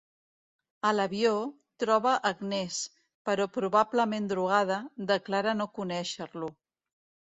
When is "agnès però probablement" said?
2.29-4.31